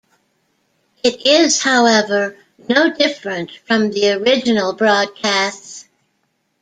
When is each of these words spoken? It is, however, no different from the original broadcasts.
It 1.03 1.27
is, 1.27 1.61
however, 1.61 2.35
no 2.67 2.89
different 2.91 3.51
from 3.65 3.91
the 3.91 4.13
original 4.13 4.73
broadcasts. 4.73 5.85